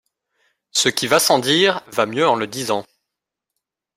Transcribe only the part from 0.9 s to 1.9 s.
va sans dire